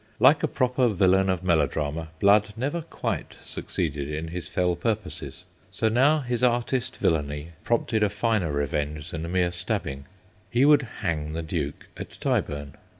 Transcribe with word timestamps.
Like 0.19 0.41
a 0.41 0.47
proper 0.47 0.87
villain 0.87 1.29
of 1.29 1.43
melodrama, 1.43 2.07
Blood 2.19 2.53
never 2.57 2.81
quite 2.81 3.35
succeeded 3.45 4.09
in 4.09 4.29
his 4.29 4.47
fell 4.47 4.75
purposes. 4.75 5.45
So 5.69 5.89
now 5.89 6.21
his 6.21 6.43
artist 6.43 6.97
villainy 6.97 7.49
prompted 7.63 8.01
a 8.01 8.09
finer 8.09 8.51
revenge 8.51 9.11
than 9.11 9.31
mere 9.31 9.51
stabbing. 9.51 10.05
He 10.49 10.65
would 10.65 10.81
hang 11.01 11.33
the 11.33 11.43
Duke 11.43 11.85
at 11.95 12.19
Tyburn. 12.19 12.73